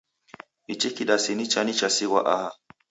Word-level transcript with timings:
Ichi 0.71 0.89
kidasi 0.95 1.31
ni 1.35 1.45
chani 1.51 1.73
chasighwa 1.79 2.19
aha? 2.33 2.49